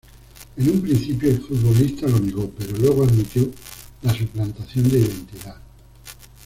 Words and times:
En 0.57 0.67
un 0.67 0.81
principio 0.81 1.29
el 1.29 1.39
futbolista 1.41 2.07
lo 2.07 2.19
negó, 2.19 2.49
pero 2.57 2.75
luego 2.75 3.03
admitió 3.03 3.47
la 4.01 4.11
suplantación 4.11 4.89
de 4.89 4.97
identidad. 5.01 5.57